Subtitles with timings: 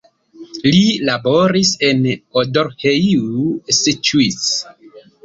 [0.67, 0.77] Li
[1.09, 2.01] laboris en
[2.43, 3.45] Odorheiu
[3.81, 4.73] Secuiesc.